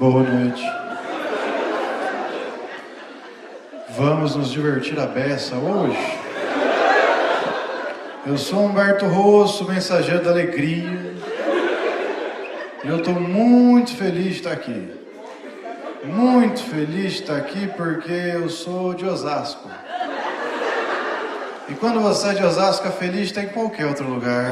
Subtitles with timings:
[0.00, 0.62] Boa noite.
[3.90, 6.18] Vamos nos divertir a beça hoje?
[8.24, 11.14] Eu sou Humberto Rosso, mensageiro da alegria.
[12.82, 14.90] E eu estou muito feliz de estar aqui.
[16.02, 19.68] Muito feliz de estar aqui porque eu sou de Osasco.
[21.68, 24.50] E quando você é de Osasco, é feliz está em qualquer outro lugar.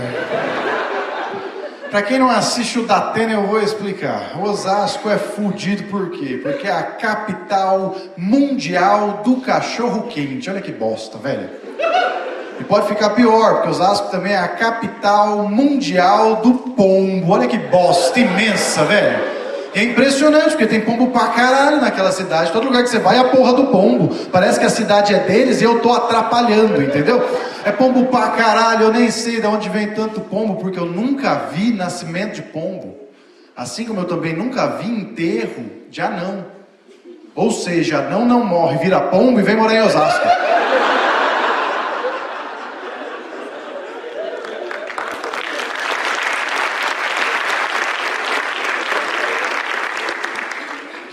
[1.90, 4.38] Para quem não assiste o Datena, eu vou explicar.
[4.42, 6.38] Osasco é fudido por quê?
[6.42, 10.50] Porque é a capital mundial do cachorro quente.
[10.50, 11.48] Olha que bosta, velho.
[12.60, 17.32] E pode ficar pior, porque Osasco também é a capital mundial do pombo.
[17.32, 19.37] Olha que bosta imensa, velho.
[19.74, 22.52] E é impressionante, porque tem pombo pra caralho naquela cidade.
[22.52, 24.14] Todo lugar que você vai é a porra do pombo.
[24.32, 27.22] Parece que a cidade é deles e eu tô atrapalhando, entendeu?
[27.64, 31.34] É pombo pra caralho, eu nem sei de onde vem tanto pombo, porque eu nunca
[31.52, 32.96] vi nascimento de pombo.
[33.56, 36.46] Assim como eu também nunca vi enterro de anão.
[37.34, 40.26] Ou seja, anão não morre, vira pombo e vem morar em Osasco.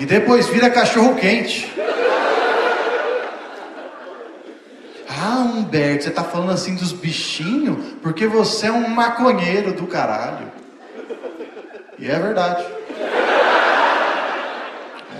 [0.05, 1.67] E depois vira cachorro quente.
[5.09, 10.51] Ah, Humberto, você está falando assim dos bichinhos porque você é um maconheiro do caralho.
[11.97, 12.63] E é verdade.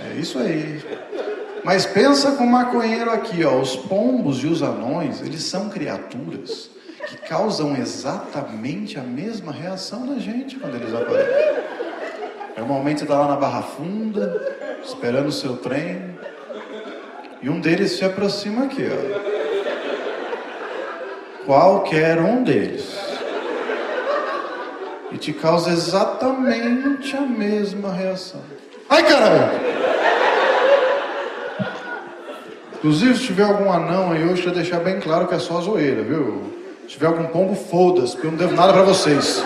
[0.05, 0.79] É isso aí.
[1.63, 3.59] Mas pensa com o maconheiro aqui, ó.
[3.59, 6.69] Os pombos e os anões, eles são criaturas
[7.07, 11.55] que causam exatamente a mesma reação na gente quando eles aparecem.
[12.55, 16.15] Normalmente você está lá na Barra Funda, esperando o seu trem,
[17.41, 19.35] e um deles se aproxima aqui, ó.
[21.45, 22.97] Qualquer um deles.
[25.11, 28.41] E te causa exatamente a mesma reação.
[28.89, 29.51] Ai caramba!
[32.75, 36.03] Inclusive, se tiver algum anão aí hoje, quero deixar bem claro que é só zoeira,
[36.03, 36.53] viu?
[36.83, 39.43] Se tiver algum pombo, foda-se, porque eu não devo nada para vocês.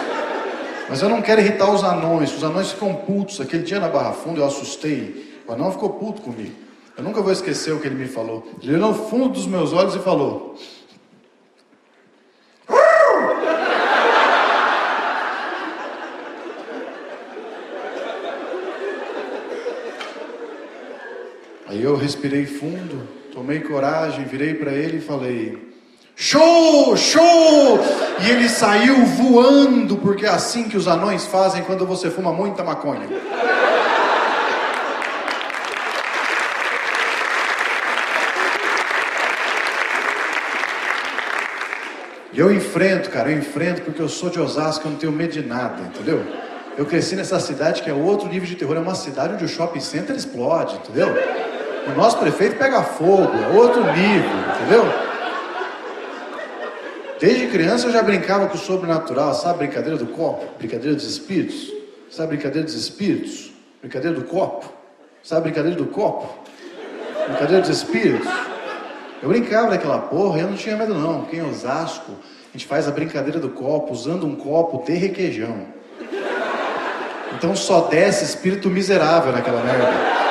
[0.89, 3.39] Mas eu não quero irritar os anões, os anões ficam putos.
[3.39, 6.53] Aquele dia na Barra Funda eu assustei o anão ficou puto comigo.
[6.95, 8.47] Eu nunca vou esquecer o que ele me falou.
[8.61, 10.55] Ele olhou no fundo dos meus olhos e falou:
[21.65, 25.68] Aí eu respirei fundo, tomei coragem, virei para ele e falei:
[26.21, 27.79] Show, show!
[28.21, 32.61] E ele saiu voando, porque é assim que os anões fazem quando você fuma muita
[32.61, 33.07] maconha.
[42.33, 45.31] E eu enfrento, cara, eu enfrento porque eu sou de Osasco, eu não tenho medo
[45.31, 46.21] de nada, entendeu?
[46.77, 49.47] Eu cresci nessa cidade que é outro nível de terror, é uma cidade onde o
[49.47, 51.15] shopping center explode, entendeu?
[51.87, 55.08] O nosso prefeito pega fogo, é outro nível, entendeu?
[57.19, 60.45] Desde criança eu já brincava com o sobrenatural, sabe brincadeira do copo?
[60.57, 61.69] Brincadeira dos espíritos?
[62.09, 63.51] Sabe brincadeira dos espíritos?
[63.81, 64.71] Brincadeira do copo?
[65.21, 66.33] Sabe brincadeira do copo?
[67.27, 68.27] Brincadeira dos espíritos?
[69.21, 72.65] Eu brincava daquela porra e eu não tinha medo não, porque em Osasco a gente
[72.65, 75.67] faz a brincadeira do copo usando um copo de requeijão.
[77.35, 80.28] Então só desce espírito miserável naquela merda.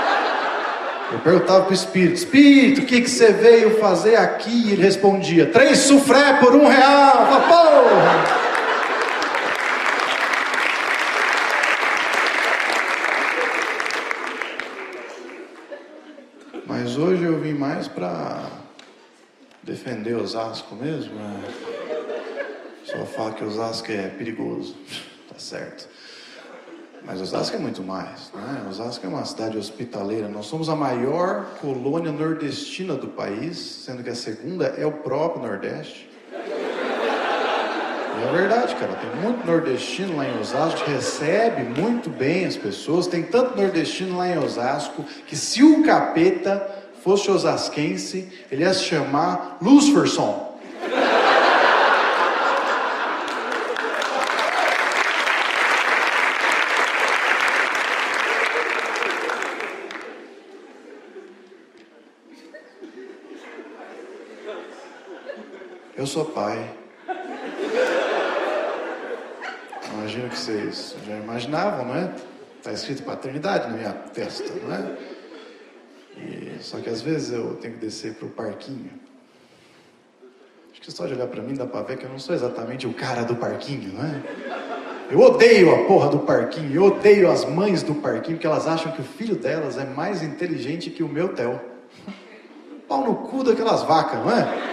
[1.10, 4.72] Eu perguntava pro espírito, espírito, o que, que você veio fazer aqui?
[4.72, 7.32] Ele respondia, três sufré por um real.
[7.32, 8.48] Eu porra!
[16.66, 18.44] Mas hoje eu vim mais para
[19.62, 21.18] defender Osasco mesmo.
[21.18, 21.78] É...
[22.84, 24.76] Só fala que Osasco é perigoso,
[25.32, 25.88] tá certo.
[27.04, 28.66] Mas Osasco é muito mais, né?
[28.68, 30.28] Osasco é uma cidade hospitaleira.
[30.28, 35.42] Nós somos a maior colônia nordestina do país, sendo que a segunda é o próprio
[35.42, 36.10] Nordeste.
[38.18, 38.94] E é verdade, cara.
[38.94, 43.06] Tem muito nordestino lá em Osasco, recebe muito bem as pessoas.
[43.06, 46.68] Tem tanto nordestino lá em Osasco que se o capeta
[47.02, 50.48] fosse osasquense, ele ia se chamar Luciferson.
[65.97, 66.74] Eu sou pai.
[69.92, 72.10] Imagino que vocês já imaginavam, não é?
[72.56, 74.96] Está escrito paternidade na minha testa, não é?
[76.16, 78.90] E, só que às vezes eu tenho que descer para o parquinho.
[80.72, 82.86] Acho que só de olhar para mim dá para ver que eu não sou exatamente
[82.86, 84.22] o cara do parquinho, não é?
[85.10, 88.92] Eu odeio a porra do parquinho, eu odeio as mães do parquinho, porque elas acham
[88.92, 91.60] que o filho delas é mais inteligente que o meu Theo.
[92.86, 94.67] Pau no cu daquelas vacas, não é?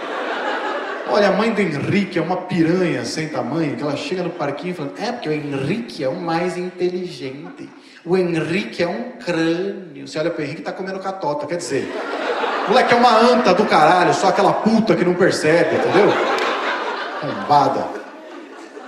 [1.08, 4.74] Olha, a mãe do Henrique é uma piranha sem tamanho, que ela chega no parquinho
[4.74, 7.68] falando, é porque o Henrique é o mais inteligente.
[8.04, 10.06] O Henrique é um crânio.
[10.06, 11.88] Você olha pro Henrique tá comendo catota, quer dizer,
[12.66, 16.12] o moleque é uma anta do caralho, só aquela puta que não percebe, entendeu?
[17.22, 17.86] Bombada.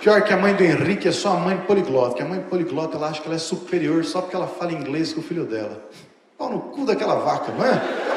[0.01, 2.97] Pior que a mãe do Henrique é só a mãe poliglota, que a mãe poliglota
[2.97, 5.81] ela acha que ela é superior só porque ela fala inglês com o filho dela.
[6.37, 8.08] Pau no cu daquela vaca, não é?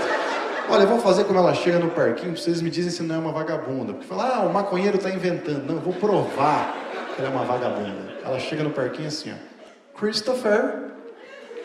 [0.69, 3.17] Olha, eu vou fazer como ela chega no parquinho, vocês me dizem se não é
[3.17, 3.93] uma vagabunda.
[3.93, 5.65] Porque fala, ah, o maconheiro está inventando.
[5.65, 6.73] Não, eu vou provar
[7.15, 8.11] que ela é uma vagabunda.
[8.23, 9.99] Ela chega no parquinho assim, ó.
[9.99, 10.91] Christopher.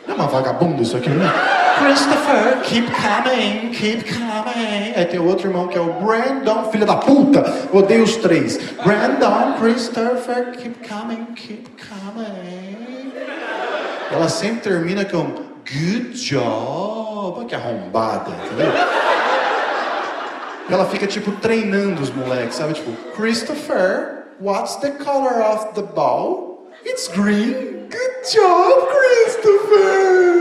[0.06, 1.56] Não é uma vagabunda isso aqui, não é?
[1.78, 4.93] Christopher, keep coming, keep coming.
[4.96, 7.44] Aí tem outro irmão que é o Brandon, filho da puta.
[7.72, 8.56] Odeio os três.
[8.82, 13.12] Brandon, Christopher, keep coming, keep coming.
[14.10, 16.95] Ela sempre termina com good job.
[17.34, 18.73] Olha que arrombada, entendeu?
[20.70, 22.75] Ela fica tipo treinando os moleques, sabe?
[22.75, 26.69] Tipo, Christopher, what's the color of the ball?
[26.84, 27.88] It's green.
[27.88, 30.37] Good job, Christopher.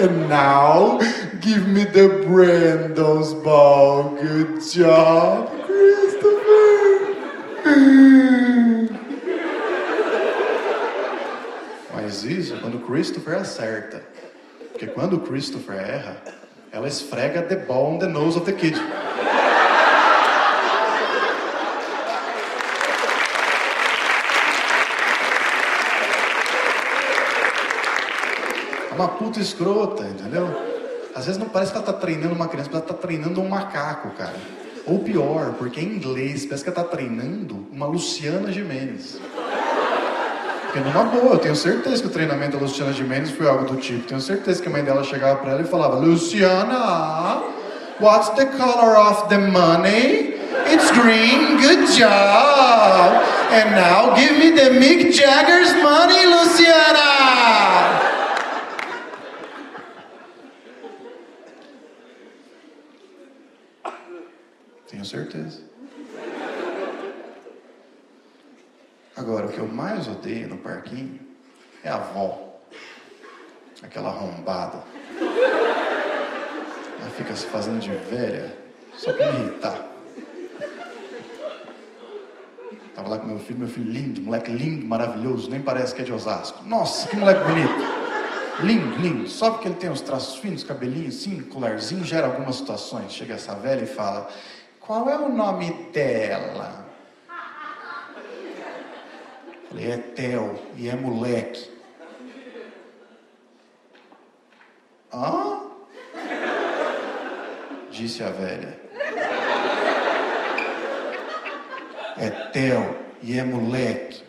[0.00, 0.98] And now,
[1.40, 4.10] give me the Brandon's ball.
[4.20, 7.16] Good job, Christopher.
[11.96, 14.02] Mas isso é quando Christopher acerta.
[14.78, 16.22] Porque quando o Christopher erra,
[16.70, 18.80] ela esfrega the ball on the nose of the kid.
[28.88, 30.46] É uma puta escrota, entendeu?
[31.12, 33.48] Às vezes não parece que ela tá treinando uma criança, mas ela tá treinando um
[33.48, 34.36] macaco, cara.
[34.86, 39.18] Ou pior, porque em inglês parece que ela tá treinando uma Luciana Gimenez.
[40.68, 43.76] Porque numa boa, eu tenho certeza que o treinamento da Luciana Gimenez foi algo do
[43.76, 44.06] tipo.
[44.06, 47.42] Tenho certeza que a mãe dela chegava para ela e falava: Luciana,
[47.98, 50.34] what's the color of the money?
[50.66, 53.24] It's green, good job.
[53.50, 57.08] And now give me the Mick Jagger's money, Luciana.
[64.86, 65.67] Tenho certeza.
[69.18, 71.18] Agora, o que eu mais odeio no parquinho
[71.82, 72.60] é a avó.
[73.82, 74.80] Aquela arrombada.
[77.00, 78.56] Ela fica se fazendo de velha
[78.96, 79.88] só pra me irritar.
[82.94, 86.04] Tava lá com meu filho, meu filho lindo, moleque lindo, maravilhoso, nem parece que é
[86.04, 86.62] de Osasco.
[86.64, 87.98] Nossa, que moleque bonito.
[88.62, 89.28] Lindo, lindo.
[89.28, 93.12] Só porque ele tem os traços finos, cabelinho assim, colarzinho, gera algumas situações.
[93.12, 94.28] Chega essa velha e fala:
[94.78, 96.87] Qual é o nome dela?
[99.68, 101.70] Falei, é Theo e é moleque.
[105.12, 105.62] Hã?
[107.90, 108.80] Disse a velha.
[112.16, 114.22] É Theo e é moleque.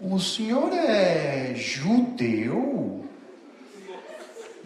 [0.00, 3.04] O senhor é judeu?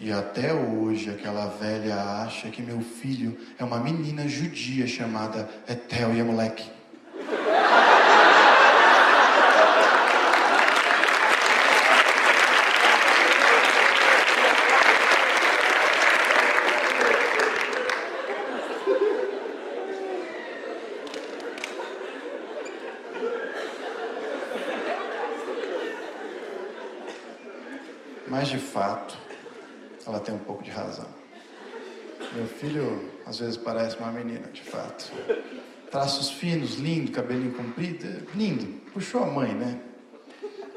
[0.01, 6.15] E até hoje aquela velha acha que meu filho é uma menina judia chamada Etel
[6.15, 6.19] e
[28.31, 29.17] Mas de fato,
[30.07, 31.05] ela tem um pouco de razão.
[32.31, 35.11] Meu filho às vezes parece uma menina, de fato.
[35.91, 38.79] Traços finos, lindo, cabelinho comprido, é lindo.
[38.93, 39.81] Puxou a mãe, né?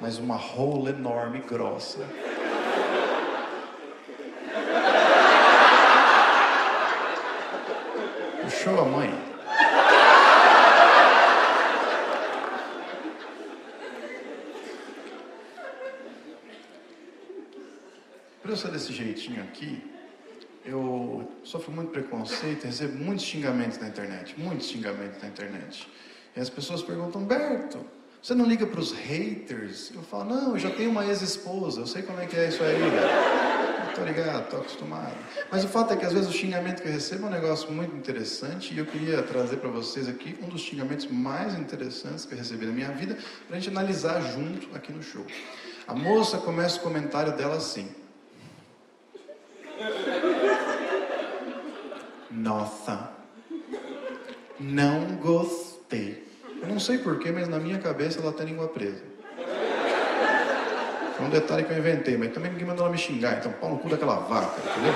[0.00, 2.00] Mas uma rola enorme, grossa.
[8.42, 9.34] Puxou a mãe.
[18.34, 19.82] Por eu ser desse jeitinho aqui,
[20.64, 25.88] eu sofro muito preconceito, recebo muitos xingamentos na internet, muitos xingamentos na internet.
[26.37, 27.84] E as pessoas perguntam, Berto,
[28.23, 29.90] você não liga para os haters?
[29.92, 32.62] Eu falo, não, eu já tenho uma ex-esposa, eu sei como é que é isso
[32.62, 32.78] aí.
[33.94, 35.14] Tô ligado, tô acostumado.
[35.50, 37.70] Mas o fato é que às vezes o xingamento que eu recebo é um negócio
[37.70, 42.34] muito interessante e eu queria trazer para vocês aqui um dos xingamentos mais interessantes que
[42.34, 45.25] eu recebi na minha vida para a gente analisar junto aqui no show.
[45.87, 47.88] A moça começa o comentário dela assim.
[52.35, 53.11] Nossa,
[54.59, 56.25] não gostei.
[56.61, 59.03] Eu não sei porquê, mas na minha cabeça ela tem língua presa.
[61.17, 63.71] Foi um detalhe que eu inventei, mas também ninguém mandou ela me xingar, então pau
[63.71, 64.93] no cu daquela vaca, entendeu?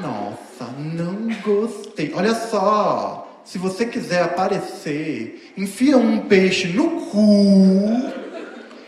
[0.00, 2.12] Nossa, não gostei.
[2.14, 8.12] Olha só, se você quiser aparecer, enfia um peixe no cu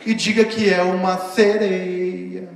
[0.06, 2.49] e diga que é uma sereia.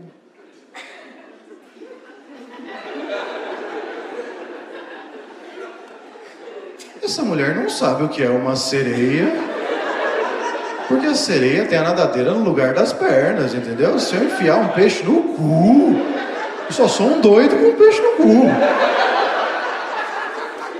[7.08, 9.32] Essa mulher não sabe o que é uma sereia.
[10.86, 13.98] Porque a sereia tem a nadadeira no lugar das pernas, entendeu?
[13.98, 15.96] Se eu enfiar um peixe no cu,
[16.66, 18.44] eu só sou um doido com um peixe no cu.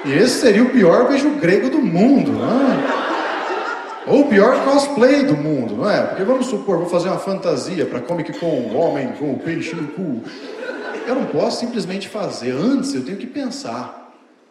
[0.04, 2.78] E esse seria o pior beijo grego do mundo, não é?
[4.06, 6.02] Ou o pior cosplay do mundo, não é?
[6.02, 9.74] Porque vamos supor, vou fazer uma fantasia para Comic Con, um homem com o peixe
[9.74, 10.22] no cu.
[11.06, 12.50] Eu não posso simplesmente fazer.
[12.50, 13.97] Antes eu tenho que pensar.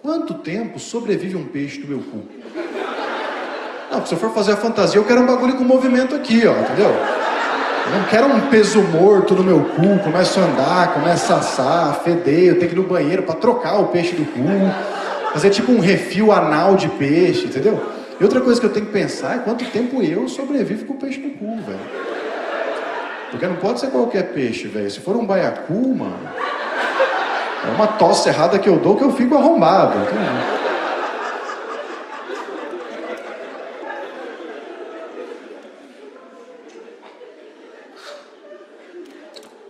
[0.07, 2.23] Quanto tempo sobrevive um peixe do meu cu?
[3.91, 6.53] Não, se eu for fazer a fantasia, eu quero um bagulho com movimento aqui, ó,
[6.53, 6.87] entendeu?
[6.87, 12.03] Eu não quero um peso morto no meu cu, começo a andar, começa a assar,
[12.05, 15.73] feder, eu tenho que ir no banheiro para trocar o peixe do cu, fazer tipo
[15.73, 17.77] um refil anal de peixe, entendeu?
[18.17, 20.97] E outra coisa que eu tenho que pensar é quanto tempo eu sobrevivo com o
[20.97, 21.79] peixe no cu, velho.
[23.29, 24.89] Porque não pode ser qualquer peixe, velho.
[24.89, 26.29] Se for um baiacu, mano,
[27.67, 29.97] é uma tosse errada que eu dou que eu fico arrombado?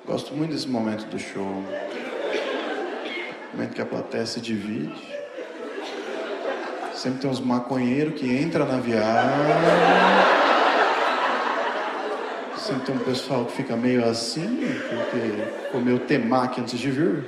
[0.06, 1.64] Gosto muito desse momento do show.
[3.54, 5.18] Momento que a plateia se divide.
[6.94, 9.32] Sempre tem uns maconheiros que entram na viagem.
[12.56, 17.26] Sempre tem um pessoal que fica meio assim, porque comeu temaki antes de vir.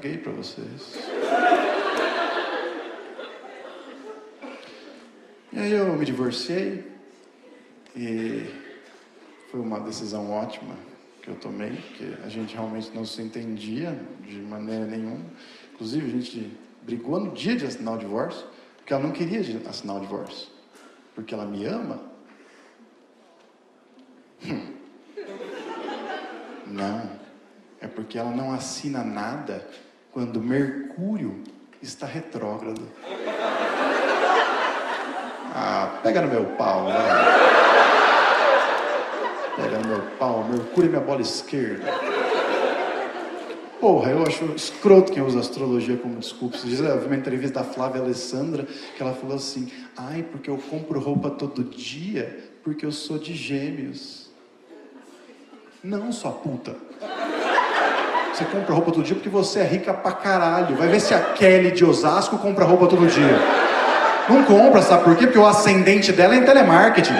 [0.00, 0.94] Caguei pra vocês.
[5.52, 6.84] E aí eu me divorciei
[7.96, 8.46] e
[9.50, 10.76] foi uma decisão ótima
[11.20, 15.24] que eu tomei, porque a gente realmente não se entendia de maneira nenhuma.
[15.74, 19.96] Inclusive a gente brigou no dia de assinar o divórcio, porque ela não queria assinar
[19.96, 20.46] o divórcio,
[21.12, 22.00] porque ela me ama.
[24.46, 24.74] Hum.
[26.68, 27.10] Não,
[27.80, 29.66] é porque ela não assina nada
[30.12, 31.42] quando Mercúrio
[31.82, 32.82] está retrógrado.
[35.54, 36.94] Ah, pega no meu pau, né?
[39.56, 41.84] Pega no meu pau, Mercúrio é minha bola esquerda.
[43.80, 46.56] Porra, eu acho escroto quem usa astrologia como desculpa.
[46.56, 50.58] Esses eu vi uma entrevista da Flávia Alessandra que ela falou assim: ai, porque eu
[50.58, 54.28] compro roupa todo dia, porque eu sou de gêmeos.
[55.82, 56.74] Não, sua puta.
[58.38, 60.76] Você compra roupa todo dia porque você é rica pra caralho.
[60.76, 63.36] Vai ver se a Kelly de Osasco compra roupa todo dia.
[64.28, 65.26] Não compra, sabe por quê?
[65.26, 67.16] Porque o ascendente dela é em telemarketing.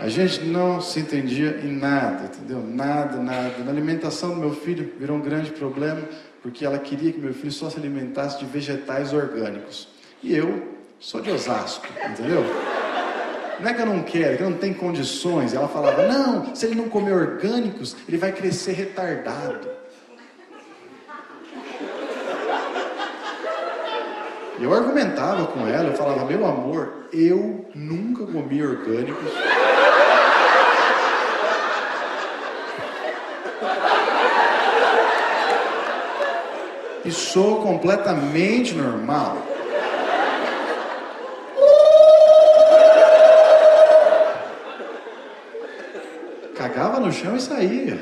[0.00, 2.62] A gente não se entendia em nada, entendeu?
[2.62, 3.54] Nada, nada.
[3.64, 6.02] Na alimentação do meu filho virou um grande problema,
[6.42, 9.88] porque ela queria que meu filho só se alimentasse de vegetais orgânicos.
[10.22, 12.44] E eu sou de Osasco, entendeu?
[13.58, 15.54] Não é que eu não quero, é que eu não tenho condições.
[15.54, 19.68] Ela falava: não, se ele não comer orgânicos, ele vai crescer retardado.
[24.60, 29.32] Eu argumentava com ela, eu falava: meu amor, eu nunca comi orgânicos.
[37.02, 39.38] E sou completamente normal.
[46.60, 47.98] Cagava no chão e saía.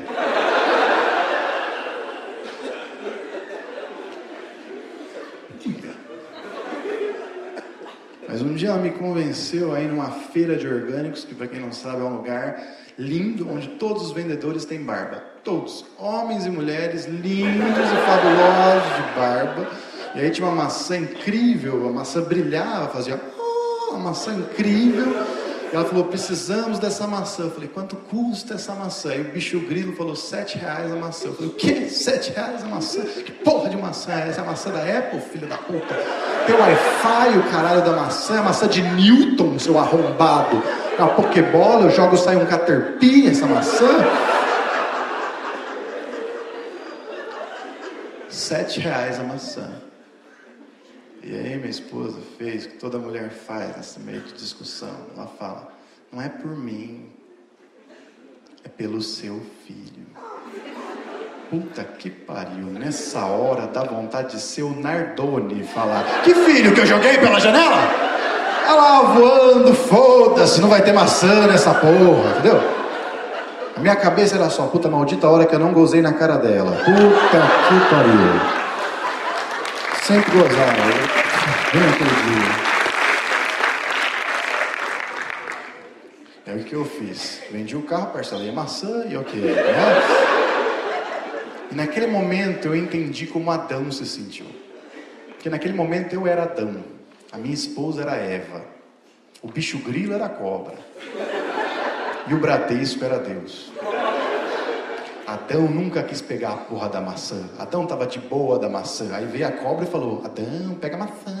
[8.27, 11.71] Mas um dia ela me convenceu aí numa feira de orgânicos, que para quem não
[11.71, 12.61] sabe é um lugar
[12.97, 15.23] lindo, onde todos os vendedores têm barba.
[15.41, 19.71] Todos, homens e mulheres, lindos e fabulosos de barba.
[20.15, 25.48] E aí tinha uma maçã incrível, a maçã brilhava, fazia oh, uma maçã incrível.
[25.71, 27.43] Ela falou, precisamos dessa maçã.
[27.43, 29.13] Eu falei, quanto custa essa maçã?
[29.13, 31.27] E o bicho grilo falou, sete reais a maçã.
[31.27, 31.87] Eu falei, o quê?
[31.89, 33.01] Sete reais a maçã?
[33.01, 34.41] Que porra de maçã é essa?
[34.41, 35.95] É a maçã da Apple, filho da puta?
[36.47, 40.61] Tem Wi-Fi, o caralho da maçã, é a maçã de Newton, seu arrombado.
[40.97, 43.87] É uma Pokébola, eu jogo, sai um Caterpie, essa maçã.
[48.27, 49.69] Sete reais a maçã.
[51.21, 54.95] E aí minha esposa fez o que toda mulher faz nesse meio de discussão.
[55.15, 55.71] Ela fala,
[56.11, 57.09] não é por mim,
[58.79, 60.07] pelo seu filho.
[61.49, 66.73] Puta que pariu, nessa hora dá vontade de ser o Nardone e falar: Que filho
[66.73, 67.75] que eu joguei pela janela?
[68.65, 72.61] Olha lá voando, foda-se, não vai ter maçã nessa porra, entendeu?
[73.75, 76.71] A minha cabeça era só, puta maldita hora que eu não gozei na cara dela.
[76.71, 78.58] Puta que pariu.
[80.09, 80.73] Sempre gozava,
[81.71, 82.49] vem aquele dia.
[86.47, 87.43] É o que eu fiz.
[87.51, 89.39] Vendi o carro, parcelei a maçã e ok.
[89.39, 89.53] Né?
[91.71, 94.47] E naquele momento eu entendi como Adão se sentiu.
[95.27, 96.83] Porque naquele momento eu era Adão,
[97.31, 98.65] a minha esposa era Eva,
[99.43, 100.73] o bicho grilo era a cobra,
[102.27, 103.71] e o Bradesco era Deus.
[105.33, 107.37] Adão nunca quis pegar a porra da maçã.
[107.59, 109.09] Adão estava de boa da maçã.
[109.13, 111.35] Aí veio a cobra e falou: Adão, pega a maçã.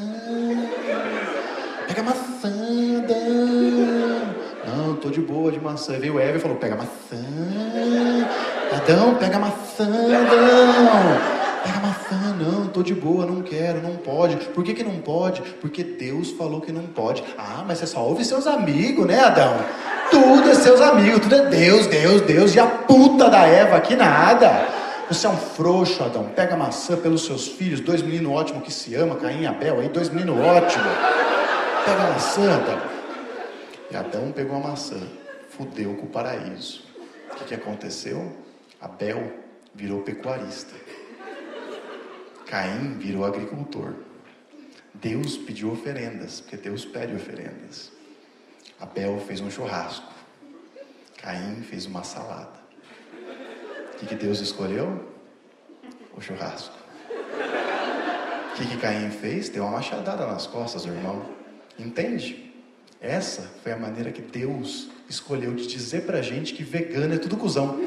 [1.87, 2.51] Pega a maçã,
[2.99, 4.35] Adão.
[4.67, 5.93] Não, tô de boa de maçã.
[5.93, 7.17] Aí veio Eva e falou: Pega a maçã.
[8.75, 11.38] Adão, pega a maçã, Adão.
[12.09, 14.35] Pega a maçã, não, tô de boa, não quero, não pode.
[14.47, 15.41] Por que, que não pode?
[15.61, 17.23] Porque Deus falou que não pode.
[17.37, 19.57] Ah, mas você só ouve seus amigos, né, Adão?
[20.09, 22.55] Tudo é seus amigos, tudo é Deus, Deus, Deus.
[22.55, 24.67] E a puta da Eva, que nada.
[25.07, 26.29] Você é um frouxo, Adão.
[26.35, 29.89] Pega maçã pelos seus filhos, dois meninos ótimos que se amam, Caim e Abel, aí
[29.89, 30.87] dois meninos ótimos.
[31.85, 32.81] Pega a maçã, Adão.
[33.91, 34.99] E Adão pegou a maçã,
[35.49, 36.83] fudeu com o paraíso.
[37.31, 38.31] O que, que aconteceu?
[38.81, 39.31] Abel
[39.73, 40.73] virou pecuarista.
[42.49, 43.93] Caim virou agricultor.
[44.95, 47.91] Deus pediu oferendas, porque Deus pede oferendas.
[48.79, 50.11] Abel fez um churrasco.
[51.21, 52.59] Caim fez uma salada.
[54.01, 55.07] O que, Deus escolheu?
[56.17, 56.75] O churrasco.
[58.51, 59.49] O que, que Caim fez?
[59.49, 61.23] Deu uma machadada nas costas, irmão.
[61.77, 62.51] Entende?
[62.99, 67.37] Essa foi a maneira que Deus escolheu de dizer pra gente que vegano é tudo
[67.37, 67.79] cuzão.